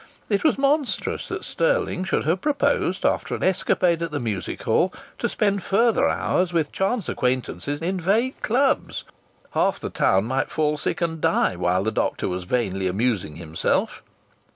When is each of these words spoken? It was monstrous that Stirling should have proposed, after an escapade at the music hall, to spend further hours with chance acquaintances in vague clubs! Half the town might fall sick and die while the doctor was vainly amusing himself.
It 0.29 0.43
was 0.43 0.57
monstrous 0.57 1.27
that 1.27 1.43
Stirling 1.45 2.05
should 2.05 2.23
have 2.23 2.41
proposed, 2.41 3.05
after 3.05 3.35
an 3.35 3.43
escapade 3.43 4.01
at 4.01 4.09
the 4.09 4.19
music 4.19 4.63
hall, 4.63 4.91
to 5.19 5.29
spend 5.29 5.61
further 5.61 6.09
hours 6.09 6.51
with 6.51 6.71
chance 6.71 7.07
acquaintances 7.07 7.83
in 7.83 7.99
vague 7.99 8.41
clubs! 8.41 9.03
Half 9.51 9.79
the 9.79 9.91
town 9.91 10.25
might 10.25 10.49
fall 10.49 10.75
sick 10.75 11.01
and 11.01 11.21
die 11.21 11.55
while 11.55 11.83
the 11.83 11.91
doctor 11.91 12.27
was 12.27 12.45
vainly 12.45 12.87
amusing 12.87 13.35
himself. 13.35 14.01